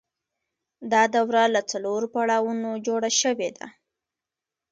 [0.91, 3.67] دا دوره له څلورو پړاوونو جوړه شوې ده